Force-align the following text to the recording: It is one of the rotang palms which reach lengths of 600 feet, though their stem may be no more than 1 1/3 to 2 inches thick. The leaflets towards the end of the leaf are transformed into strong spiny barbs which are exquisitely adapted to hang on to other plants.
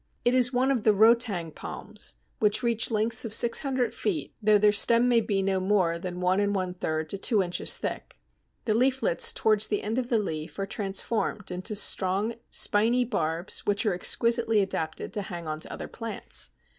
It 0.25 0.33
is 0.33 0.51
one 0.51 0.71
of 0.71 0.81
the 0.81 0.95
rotang 0.95 1.53
palms 1.53 2.15
which 2.39 2.63
reach 2.63 2.89
lengths 2.89 3.23
of 3.23 3.35
600 3.35 3.93
feet, 3.93 4.33
though 4.41 4.57
their 4.57 4.71
stem 4.71 5.07
may 5.07 5.21
be 5.21 5.43
no 5.43 5.59
more 5.59 5.99
than 5.99 6.19
1 6.19 6.39
1/3 6.39 7.07
to 7.07 7.17
2 7.19 7.43
inches 7.43 7.77
thick. 7.77 8.19
The 8.65 8.73
leaflets 8.73 9.31
towards 9.31 9.67
the 9.67 9.83
end 9.83 9.99
of 9.99 10.09
the 10.09 10.17
leaf 10.17 10.57
are 10.57 10.65
transformed 10.65 11.51
into 11.51 11.75
strong 11.75 12.33
spiny 12.49 13.05
barbs 13.05 13.59
which 13.67 13.85
are 13.85 13.93
exquisitely 13.93 14.59
adapted 14.61 15.13
to 15.13 15.21
hang 15.21 15.45
on 15.45 15.59
to 15.59 15.71
other 15.71 15.87
plants. 15.87 16.49